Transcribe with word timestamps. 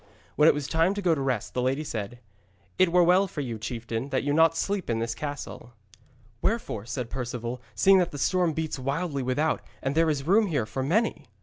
When 0.35 0.47
it 0.47 0.55
was 0.55 0.65
time 0.65 0.95
to 0.95 1.01
go 1.03 1.13
to 1.13 1.21
rest, 1.21 1.53
the 1.53 1.61
lady 1.61 1.83
said: 1.83 2.17
'It 2.79 2.91
were 2.91 3.03
well 3.03 3.27
for 3.27 3.41
you, 3.41 3.59
chieftain, 3.59 4.09
that 4.09 4.23
you 4.23 4.33
sleep 4.53 4.87
not 4.87 4.93
in 4.93 4.97
this 4.97 5.13
castle.' 5.13 5.73
'Wherefore,' 6.41 6.87
said 6.87 7.11
Perceval, 7.11 7.61
'seeing 7.75 7.99
that 7.99 8.09
the 8.09 8.17
storm 8.17 8.53
beats 8.53 8.79
wildly 8.79 9.21
without 9.21 9.61
and 9.79 9.93
there 9.93 10.09
is 10.09 10.25
room 10.25 10.47
here 10.47 10.65
for 10.65 10.81
many?' 10.81 11.27